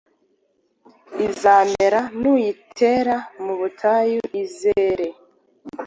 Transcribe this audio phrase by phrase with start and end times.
[1.25, 5.07] izamere, nuyitera mu butayu izere,